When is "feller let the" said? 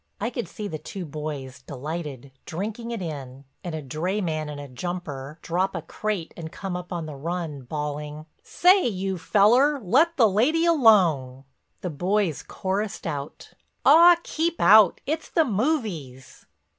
9.19-10.27